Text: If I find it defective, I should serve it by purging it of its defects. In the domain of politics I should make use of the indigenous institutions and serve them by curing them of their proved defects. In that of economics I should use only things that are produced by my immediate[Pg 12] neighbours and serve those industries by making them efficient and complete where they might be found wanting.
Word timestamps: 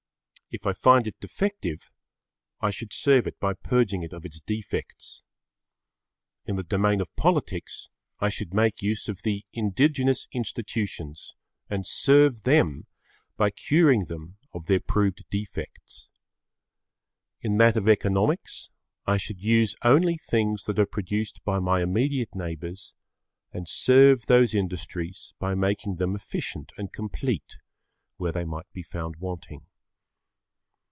If 0.53 0.67
I 0.67 0.73
find 0.73 1.07
it 1.07 1.17
defective, 1.21 1.93
I 2.59 2.71
should 2.71 2.91
serve 2.91 3.25
it 3.25 3.39
by 3.39 3.53
purging 3.53 4.03
it 4.03 4.11
of 4.11 4.25
its 4.25 4.41
defects. 4.41 5.23
In 6.45 6.57
the 6.57 6.61
domain 6.63 6.99
of 6.99 7.15
politics 7.15 7.87
I 8.19 8.27
should 8.27 8.53
make 8.53 8.81
use 8.81 9.07
of 9.07 9.21
the 9.21 9.45
indigenous 9.53 10.27
institutions 10.33 11.35
and 11.69 11.85
serve 11.87 12.41
them 12.41 12.85
by 13.37 13.49
curing 13.51 14.03
them 14.07 14.39
of 14.53 14.65
their 14.65 14.81
proved 14.81 15.23
defects. 15.29 16.09
In 17.39 17.55
that 17.55 17.77
of 17.77 17.87
economics 17.87 18.69
I 19.05 19.15
should 19.15 19.39
use 19.39 19.77
only 19.83 20.17
things 20.17 20.65
that 20.65 20.77
are 20.79 20.85
produced 20.85 21.41
by 21.45 21.59
my 21.59 21.81
immediate[Pg 21.81 22.31
12] 22.33 22.35
neighbours 22.35 22.93
and 23.53 23.69
serve 23.69 24.25
those 24.25 24.53
industries 24.53 25.33
by 25.39 25.55
making 25.55 25.95
them 25.95 26.13
efficient 26.13 26.73
and 26.77 26.91
complete 26.91 27.55
where 28.17 28.33
they 28.33 28.43
might 28.43 28.69
be 28.73 28.83
found 28.83 29.15
wanting. 29.15 29.65